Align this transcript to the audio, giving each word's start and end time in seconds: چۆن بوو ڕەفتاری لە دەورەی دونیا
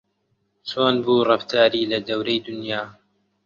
چۆن 0.69 0.93
بوو 1.03 1.27
ڕەفتاری 1.29 1.89
لە 1.91 1.99
دەورەی 2.07 2.43
دونیا 2.45 2.81